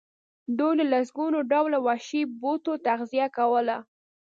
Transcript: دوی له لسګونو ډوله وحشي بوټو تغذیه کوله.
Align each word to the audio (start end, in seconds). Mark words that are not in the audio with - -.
دوی 0.57 0.73
له 0.79 0.85
لسګونو 0.93 1.37
ډوله 1.51 1.77
وحشي 1.87 2.21
بوټو 2.39 2.73
تغذیه 2.87 3.27
کوله. 3.37 3.77